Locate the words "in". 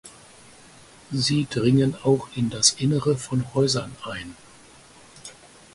2.35-2.49